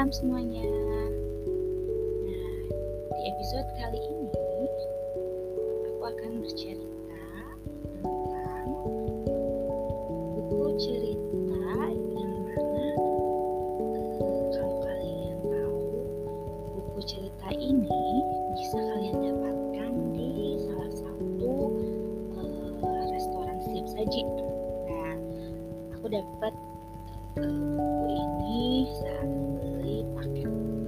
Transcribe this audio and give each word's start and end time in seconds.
malam 0.00 0.16
semuanya. 0.16 0.64
Nah, 0.64 1.12
di 3.12 3.20
episode 3.36 3.68
kali 3.76 4.00
ini 4.00 4.32
aku 5.92 6.02
akan 6.08 6.40
bercerita 6.40 7.20
tentang 8.00 8.68
buku 10.40 10.72
cerita 10.80 11.52
yang 11.92 12.32
mana 12.48 12.86
eh, 13.92 14.16
kalau 14.56 14.80
kalian 14.88 15.36
tahu 15.52 15.84
buku 16.80 17.00
cerita 17.04 17.48
ini 17.60 18.00
bisa 18.56 18.80
kalian 18.80 19.20
dapatkan 19.20 19.92
di 20.16 20.64
salah 20.64 20.92
satu 20.96 21.76
eh, 22.40 23.04
restoran 23.12 23.60
siap 23.68 23.84
saji. 23.84 24.24
Nah, 24.88 25.12
aku 25.92 26.08
dapat 26.08 26.56
buku 27.36 28.06
ini 28.10 28.90
saat 28.98 29.28
membeli 29.30 30.02
paket 30.18 30.79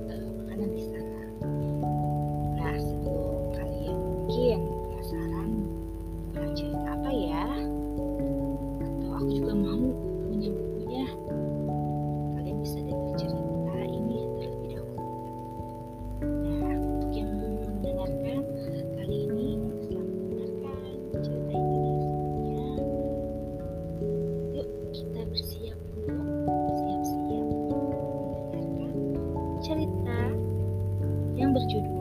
berjudul 31.52 32.00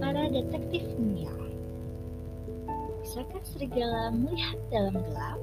Para 0.00 0.28
Detektif 0.30 0.84
serigala 3.56 4.12
melihat 4.12 4.58
dalam 4.68 5.00
gelap? 5.00 5.40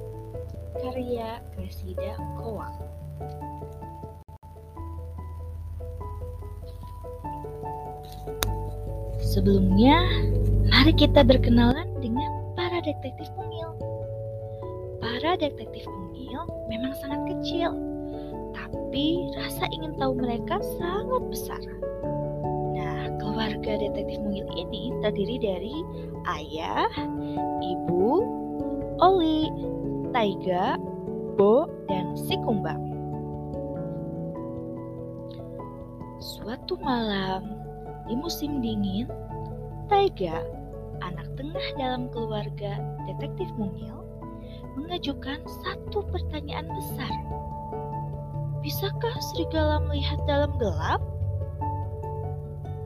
Karya 0.77 1.41
Resida 1.57 2.13
Kowal. 2.37 3.02
Sebelumnya, 9.33 9.97
mari 10.69 10.93
kita 10.93 11.25
berkenalan 11.25 11.89
dengan 12.05 12.53
para 12.53 12.77
detektif 12.85 13.25
mungil. 13.33 13.73
Para 15.01 15.33
detektif 15.41 15.89
mungil 15.89 16.45
memang 16.69 16.93
sangat 17.01 17.33
kecil, 17.33 17.73
tapi 18.53 19.25
rasa 19.33 19.65
ingin 19.73 19.97
tahu 19.97 20.13
mereka 20.21 20.61
sangat 20.77 21.23
besar. 21.33 21.63
Nah, 22.77 23.09
keluarga 23.17 23.81
detektif 23.81 24.21
mungil 24.21 24.45
ini 24.53 24.93
terdiri 25.01 25.41
dari 25.41 25.75
ayah, 26.37 26.85
ibu, 27.57 28.21
Oli, 29.01 29.49
Taiga, 30.13 30.77
Bo, 31.41 31.65
dan 31.89 32.13
si 32.13 32.37
Kumbang. 32.37 32.85
Suatu 36.21 36.77
malam 36.85 37.72
di 38.07 38.15
musim 38.19 38.59
dingin, 38.59 39.07
Taiga, 39.87 40.43
anak 41.03 41.27
tengah 41.39 41.67
dalam 41.79 42.11
keluarga 42.11 42.79
detektif 43.07 43.47
mungil, 43.55 44.03
mengajukan 44.75 45.39
satu 45.63 46.03
pertanyaan 46.11 46.67
besar. 46.67 47.13
Bisakah 48.63 49.15
serigala 49.33 49.83
melihat 49.87 50.19
dalam 50.23 50.55
gelap? 50.55 51.03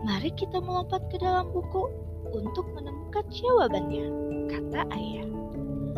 Mari 0.01 0.33
kita 0.33 0.57
melompat 0.57 1.05
ke 1.13 1.21
dalam 1.21 1.53
buku 1.53 1.85
untuk 2.33 2.65
menemukan 2.73 3.25
jawabannya, 3.29 4.07
kata 4.49 4.81
ayah. 4.95 5.29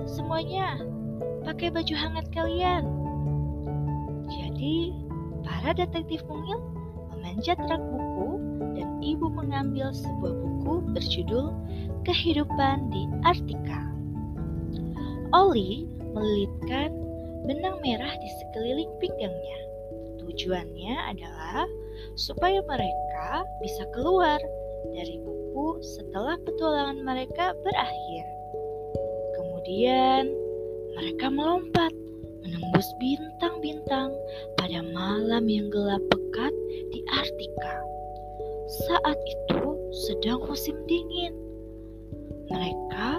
Semuanya, 0.03 0.81
pakai 1.47 1.71
baju 1.71 1.95
hangat 1.95 2.25
kalian. 2.35 2.83
Jadi, 4.29 4.93
para 5.45 5.71
detektif 5.73 6.21
mungil 6.27 6.59
memanjat 7.15 7.57
rak 7.69 7.81
buku 7.81 8.08
ibu 9.03 9.27
mengambil 9.31 9.91
sebuah 9.95 10.33
buku 10.33 10.73
berjudul 10.95 11.51
Kehidupan 12.07 12.89
di 12.89 13.05
Artika. 13.27 13.91
Oli 15.35 15.85
melilitkan 16.15 16.89
benang 17.45 17.77
merah 17.85 18.13
di 18.17 18.29
sekeliling 18.41 18.89
pinggangnya. 18.97 19.59
Tujuannya 20.23 20.95
adalah 21.11 21.67
supaya 22.15 22.63
mereka 22.65 23.45
bisa 23.61 23.83
keluar 23.93 24.39
dari 24.95 25.21
buku 25.21 25.83
setelah 25.83 26.39
petualangan 26.47 27.03
mereka 27.03 27.53
berakhir. 27.61 28.25
Kemudian 29.37 30.23
mereka 30.97 31.27
melompat 31.29 31.91
menembus 32.41 32.87
bintang-bintang 32.97 34.15
pada 34.57 34.79
malam 34.95 35.45
yang 35.45 35.67
gelap 35.69 36.01
pekat 36.09 36.53
di 36.89 36.99
Artika. 37.11 37.88
Saat 38.69 39.17
itu 39.25 39.61
sedang 40.05 40.45
musim 40.45 40.77
dingin. 40.85 41.33
Mereka 42.53 43.09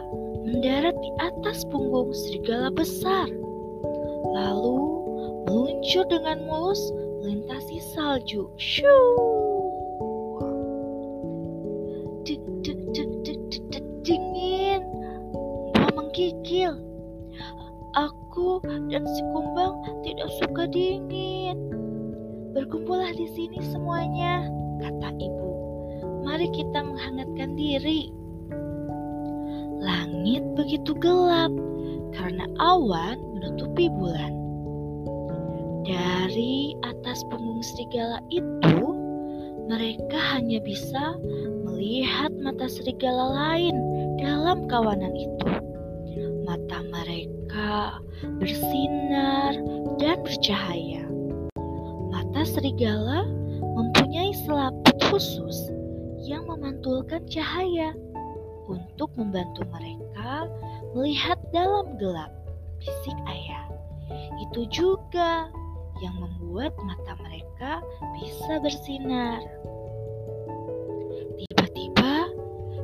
mendarat 0.46 0.94
di 0.94 1.10
atas 1.18 1.66
punggung 1.66 2.14
serigala 2.14 2.70
besar, 2.70 3.26
lalu 4.30 4.78
meluncur 5.50 6.06
dengan 6.06 6.46
mulus 6.46 6.78
melintasi 7.22 7.82
salju. 7.94 8.46
Shoo! 8.54 9.26
Dingin. 14.00 14.80
Mau 15.76 15.90
menggigil. 15.92 16.72
Aku 17.98 18.62
dan 18.64 19.02
si 19.02 19.22
kumbang 19.34 19.76
tidak 20.06 20.30
suka 20.40 20.64
dingin. 20.70 21.19
Berkumpullah 22.60 23.16
di 23.16 23.24
sini 23.32 23.56
semuanya, 23.72 24.44
kata 24.84 25.16
ibu. 25.16 25.50
Mari 26.28 26.44
kita 26.52 26.84
menghangatkan 26.84 27.56
diri. 27.56 28.12
Langit 29.80 30.44
begitu 30.60 30.92
gelap 31.00 31.48
karena 32.12 32.44
awan 32.60 33.16
menutupi 33.32 33.88
bulan. 33.88 34.36
Dari 35.88 36.76
atas 36.84 37.24
punggung 37.32 37.64
serigala 37.64 38.20
itu, 38.28 38.76
mereka 39.64 40.20
hanya 40.36 40.60
bisa 40.60 41.16
melihat 41.64 42.28
mata 42.44 42.68
serigala 42.68 43.56
lain 43.56 43.72
dalam 44.20 44.68
kawanan 44.68 45.16
itu. 45.16 45.48
Mata 46.44 46.84
mereka 46.92 48.04
bersinar 48.36 49.56
dan 49.96 50.20
bercahaya. 50.20 51.09
Mata 52.40 52.56
serigala 52.56 53.28
mempunyai 53.60 54.32
selaput 54.32 54.96
khusus 55.12 55.68
yang 56.24 56.48
memantulkan 56.48 57.20
cahaya 57.28 57.92
untuk 58.64 59.12
membantu 59.12 59.68
mereka 59.68 60.48
melihat 60.96 61.36
dalam 61.52 62.00
gelap, 62.00 62.32
bisik 62.80 63.12
ayah. 63.28 63.68
Itu 64.48 64.64
juga 64.72 65.52
yang 66.00 66.16
membuat 66.16 66.72
mata 66.80 67.12
mereka 67.20 67.84
bisa 68.16 68.56
bersinar. 68.64 69.44
Tiba-tiba, 71.44 72.24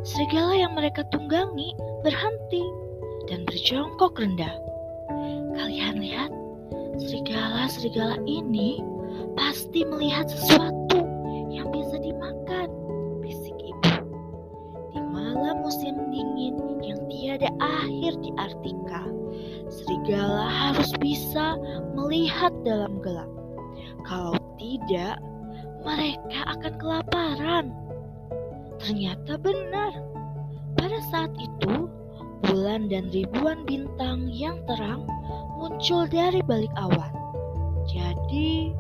serigala 0.04 0.52
yang 0.52 0.76
mereka 0.76 1.00
tunggangi 1.08 1.72
berhenti 2.04 2.60
dan 3.25 3.48
berjongkok 3.48 4.20
rendah. 4.20 4.52
Kalian 5.56 6.04
lihat, 6.04 6.28
serigala-serigala 7.00 8.20
ini 8.28 8.84
pasti 9.36 9.84
melihat 9.84 10.26
sesuatu 10.26 11.04
yang 11.52 11.68
bisa 11.70 12.00
dimakan, 12.00 12.68
bisik 13.20 13.54
ibu. 13.60 13.94
Di 14.96 15.00
malam 15.12 15.60
musim 15.60 16.08
dingin 16.08 16.56
yang 16.80 16.98
tiada 17.12 17.52
akhir 17.60 18.16
di 18.24 18.32
Artika, 18.40 19.04
serigala 19.68 20.48
harus 20.48 20.90
bisa 20.98 21.60
melihat 21.92 22.50
dalam 22.64 22.98
gelap. 23.04 23.28
Kalau 24.08 24.40
tidak, 24.56 25.20
mereka 25.84 26.40
akan 26.56 26.72
kelaparan. 26.80 27.66
Ternyata 28.80 29.36
benar. 29.38 29.92
Pada 30.76 30.98
saat 31.12 31.32
itu, 31.36 31.88
bulan 32.46 32.88
dan 32.88 33.08
ribuan 33.10 33.64
bintang 33.64 34.28
yang 34.30 34.60
terang 34.68 35.04
muncul 35.56 36.04
dari 36.06 36.38
balik 36.44 36.70
awan. 36.76 37.10
Jadi, 37.88 38.74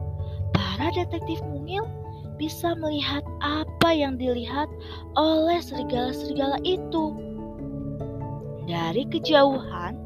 para 0.76 0.92
detektif 0.92 1.40
mungil 1.48 1.88
bisa 2.36 2.76
melihat 2.76 3.24
apa 3.40 3.96
yang 3.96 4.20
dilihat 4.20 4.68
oleh 5.16 5.56
serigala-serigala 5.64 6.60
itu. 6.68 7.16
Dari 8.68 9.08
kejauhan, 9.08 9.96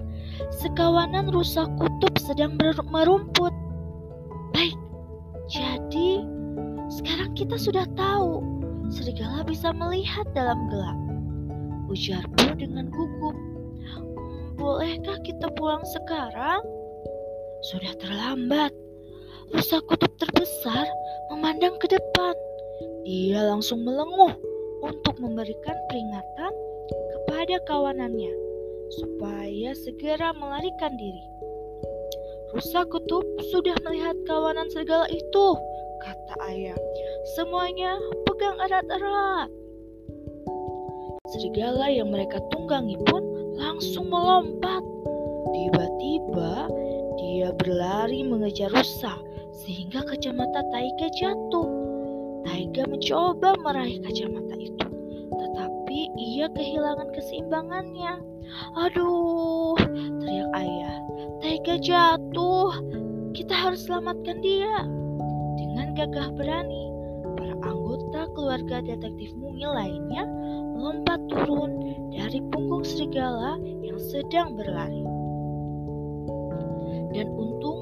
sekawanan 0.62 1.34
rusa 1.34 1.66
kutub 1.74 2.14
sedang 2.22 2.54
merumput. 2.86 3.50
Baik, 4.54 4.78
jadi 5.50 6.22
sekarang 6.86 7.34
kita 7.34 7.58
sudah 7.58 7.82
tahu 7.98 8.38
serigala 8.94 9.42
bisa 9.42 9.74
melihat 9.74 10.26
dalam 10.38 10.70
gelap. 10.70 10.98
Ujarku 11.90 12.54
dengan 12.54 12.86
gugup. 12.94 13.34
Bolehkah 14.54 15.18
kita 15.26 15.50
pulang 15.58 15.82
sekarang? 15.82 16.62
Sudah 17.74 17.96
terlambat. 17.98 18.70
Rusa 19.50 19.82
kutub 19.82 20.14
terbesar 20.14 20.86
memandang 21.26 21.74
ke 21.82 21.90
depan. 21.90 22.34
Dia 23.02 23.50
langsung 23.50 23.82
melenguh 23.82 24.30
untuk 24.86 25.18
memberikan 25.18 25.74
peringatan 25.90 26.52
kepada 26.86 27.58
kawanannya 27.66 28.30
supaya 28.94 29.74
segera 29.74 30.30
melarikan 30.38 30.94
diri. 30.94 31.26
Rusa 32.54 32.86
kutub 32.86 33.26
sudah 33.50 33.74
melihat 33.82 34.14
kawanan 34.30 34.70
serigala 34.70 35.10
itu, 35.10 35.46
kata 35.98 36.34
ayah. 36.54 36.78
Semuanya 37.34 37.98
pegang 38.30 38.54
erat-erat. 38.62 39.50
Serigala 41.34 41.90
yang 41.90 42.14
mereka 42.14 42.38
tunggangi 42.54 42.94
pun 43.02 43.22
langsung 43.58 44.06
melompat. 44.14 44.82
Tiba-tiba 45.50 46.70
dia 47.18 47.50
berlari 47.54 48.22
mengejar 48.22 48.70
rusa 48.70 49.14
sehingga 49.60 50.00
kacamata 50.08 50.64
Taiga 50.72 51.08
jatuh. 51.20 51.68
Taiga 52.48 52.88
mencoba 52.88 53.52
meraih 53.60 54.00
kacamata 54.00 54.56
itu, 54.56 54.88
tetapi 55.28 55.98
ia 56.16 56.48
kehilangan 56.56 57.12
keseimbangannya. 57.12 58.16
Aduh, 58.80 59.76
teriak 60.24 60.50
ayah. 60.56 60.96
Taiga 61.44 61.76
jatuh. 61.76 62.72
Kita 63.36 63.54
harus 63.54 63.84
selamatkan 63.86 64.40
dia. 64.40 64.88
Dengan 65.60 65.92
gagah 65.94 66.34
berani, 66.34 66.84
para 67.36 67.54
anggota 67.62 68.26
keluarga 68.32 68.82
detektif 68.82 69.30
mungil 69.38 69.70
lainnya 69.76 70.24
melompat 70.74 71.20
turun 71.28 71.76
dari 72.10 72.40
punggung 72.50 72.82
serigala 72.82 73.60
yang 73.84 74.00
sedang 74.00 74.56
berlari. 74.56 75.04
Dan 77.10 77.26
untungnya 77.36 77.79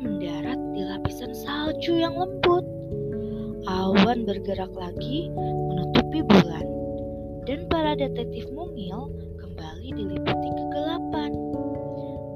mendarat 0.00 0.60
di 0.76 0.82
lapisan 0.84 1.32
salju 1.32 1.96
yang 1.96 2.16
lembut. 2.16 2.64
Awan 3.66 4.22
bergerak 4.28 4.70
lagi 4.78 5.32
menutupi 5.34 6.22
bulan, 6.22 6.66
dan 7.48 7.66
para 7.66 7.98
detektif 7.98 8.46
mungil 8.54 9.10
kembali 9.42 9.88
diliputi 9.90 10.48
kegelapan. 10.54 11.32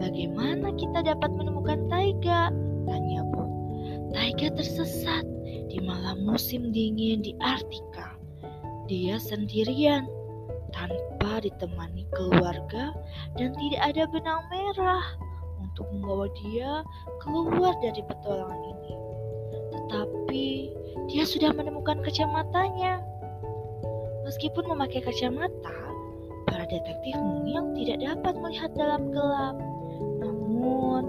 Bagaimana 0.03 0.75
kita 0.75 1.07
dapat 1.07 1.31
menemukan 1.37 1.87
Taiga? 1.87 2.51
Tanya 2.89 3.23
Bu. 3.31 3.45
Taiga 4.11 4.51
tersesat 4.57 5.23
di 5.71 5.79
malam 5.79 6.27
musim 6.27 6.75
dingin 6.75 7.23
di 7.23 7.39
Artika. 7.39 8.19
Dia 8.91 9.23
sendirian, 9.23 10.09
tanpa 10.75 11.47
ditemani 11.47 12.11
keluarga 12.11 12.91
dan 13.39 13.55
tidak 13.55 13.83
ada 13.95 14.03
benang 14.11 14.43
merah 14.51 15.30
untuk 15.63 15.87
membawa 15.95 16.27
dia 16.41 16.83
keluar 17.23 17.75
dari 17.81 18.03
petualangan 18.05 18.61
ini. 18.65 18.95
Tetapi 19.71 20.47
dia 21.13 21.25
sudah 21.25 21.55
menemukan 21.55 22.01
kacamatanya. 22.03 23.01
Meskipun 24.27 24.69
memakai 24.71 25.03
kacamata, 25.03 25.79
para 26.47 26.65
detektif 26.67 27.15
mungil 27.19 27.75
tidak 27.79 27.99
dapat 28.03 28.35
melihat 28.39 28.71
dalam 28.79 29.11
gelap. 29.11 29.57
Namun, 30.23 31.03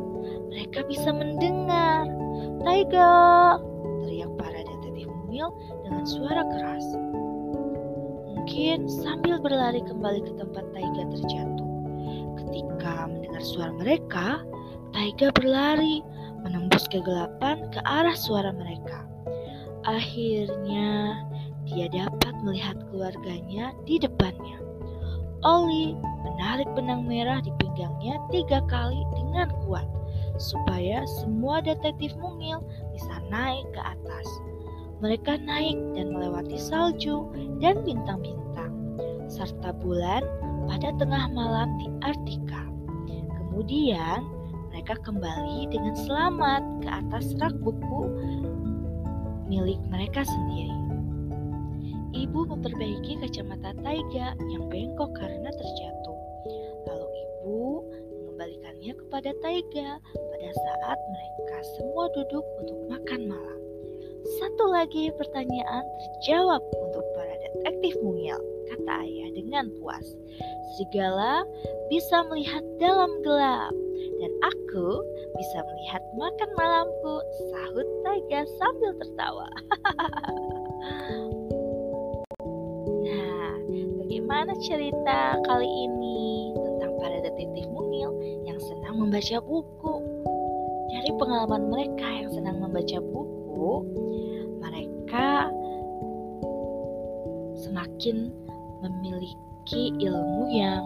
mereka 0.50 0.84
bisa 0.90 1.14
mendengar. 1.14 2.10
Taiga! 2.66 3.58
Teriak 4.06 4.32
para 4.42 4.60
detektif 4.66 5.06
mungil 5.06 5.54
dengan 5.86 6.04
suara 6.06 6.42
keras 6.44 6.86
mungkin 8.42 8.90
sambil 8.90 9.40
berlari 9.40 9.80
kembali 9.80 10.28
ke 10.28 10.34
tempat 10.36 10.66
Taiga 10.76 11.08
terjatuh. 11.08 11.71
Ketika 12.42 13.06
mendengar 13.06 13.44
suara 13.46 13.74
mereka, 13.78 14.42
Taiga 14.92 15.30
berlari 15.38 16.02
menembus 16.42 16.90
kegelapan 16.90 17.70
ke 17.70 17.80
arah 17.86 18.18
suara 18.18 18.50
mereka. 18.50 19.06
Akhirnya, 19.86 21.22
dia 21.70 21.86
dapat 21.94 22.34
melihat 22.42 22.82
keluarganya 22.90 23.78
di 23.86 24.02
depannya. 24.02 24.58
Oli 25.46 25.94
menarik 26.26 26.70
benang 26.74 27.06
merah 27.06 27.42
di 27.46 27.54
pinggangnya 27.62 28.18
tiga 28.34 28.62
kali 28.70 29.02
dengan 29.14 29.50
kuat, 29.66 29.86
supaya 30.42 31.06
semua 31.22 31.62
detektif 31.62 32.14
mungil 32.18 32.62
bisa 32.94 33.22
naik 33.30 33.66
ke 33.74 33.82
atas. 33.82 34.28
Mereka 35.02 35.42
naik 35.46 35.78
dan 35.98 36.14
melewati 36.14 36.58
salju 36.58 37.30
dan 37.58 37.82
bintang-bintang 37.86 38.74
serta 39.32 39.74
bulan 39.82 40.22
pada 40.68 40.90
tengah 40.98 41.30
malam 41.32 41.70
di 41.82 41.88
Artika. 42.06 42.64
Kemudian 43.38 44.26
mereka 44.72 44.96
kembali 45.04 45.68
dengan 45.70 45.94
selamat 45.94 46.64
ke 46.82 46.90
atas 46.90 47.36
rak 47.38 47.54
buku 47.60 48.08
milik 49.52 49.78
mereka 49.92 50.24
sendiri. 50.24 50.80
Ibu 52.12 52.48
memperbaiki 52.48 53.20
kacamata 53.20 53.76
Taiga 53.84 54.36
yang 54.52 54.68
bengkok 54.72 55.12
karena 55.16 55.52
terjatuh. 55.52 56.20
Lalu 56.88 57.08
ibu 57.08 57.84
mengembalikannya 58.10 58.94
kepada 58.96 59.32
Taiga 59.44 60.00
pada 60.02 60.50
saat 60.56 61.00
mereka 61.12 61.58
semua 61.76 62.08
duduk 62.16 62.46
untuk 62.64 62.80
makan 62.88 63.22
malam. 63.28 63.60
Satu 64.40 64.72
lagi 64.72 65.12
pertanyaan 65.20 65.84
terjawab 65.84 66.62
untuk 66.62 67.06
para 67.14 67.36
detektif 67.36 67.94
mungil 68.00 68.40
kata 68.72 69.04
ayah 69.04 69.30
dengan 69.36 69.68
puas. 69.80 70.06
Serigala 70.76 71.44
bisa 71.92 72.24
melihat 72.32 72.64
dalam 72.80 73.12
gelap, 73.22 73.76
dan 74.22 74.32
aku 74.48 74.88
bisa 75.36 75.60
melihat 75.60 76.02
makan 76.16 76.50
malamku, 76.56 77.16
sahut 77.52 77.88
Taiga 78.08 78.48
sambil 78.58 78.92
tertawa. 78.96 79.48
nah, 83.06 83.54
bagaimana 84.00 84.56
cerita 84.64 85.36
kali 85.44 85.68
ini 85.68 86.56
tentang 86.56 86.92
para 87.04 87.18
detektif 87.28 87.68
mungil 87.70 88.16
yang 88.48 88.60
senang 88.62 88.96
membaca 89.04 89.38
buku? 89.44 90.00
Dari 90.92 91.08
pengalaman 91.16 91.72
mereka 91.72 92.04
yang 92.04 92.28
senang 92.36 92.60
membaca 92.60 93.00
buku, 93.00 93.68
mereka 94.60 95.48
semakin 97.56 98.28
memiliki 98.82 99.94
ilmu 100.02 100.50
yang 100.52 100.84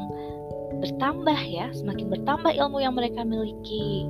bertambah 0.84 1.40
ya, 1.48 1.72
semakin 1.72 2.12
bertambah 2.12 2.52
ilmu 2.52 2.84
yang 2.84 2.94
mereka 2.94 3.24
miliki. 3.24 4.06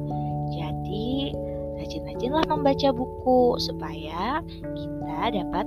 Jadi, 0.54 1.34
rajin-rajinlah 1.82 2.46
membaca 2.50 2.90
buku 2.92 3.62
supaya 3.62 4.42
kita 4.74 5.18
dapat 5.32 5.66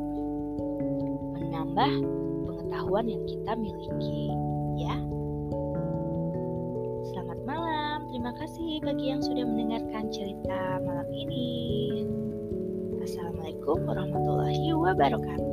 menambah 1.39 1.91
pengetahuan 2.47 3.07
yang 3.07 3.23
kita 3.27 3.53
miliki, 3.55 4.35
ya. 4.83 4.97
Selamat 7.15 7.39
malam. 7.47 7.99
Terima 8.11 8.33
kasih 8.35 8.83
bagi 8.83 9.15
yang 9.15 9.23
sudah 9.23 9.45
mendengarkan 9.47 10.11
cerita 10.11 10.83
malam 10.83 11.09
ini. 11.15 11.49
Assalamualaikum 13.01 13.89
warahmatullahi 13.89 14.69
wabarakatuh. 14.77 15.48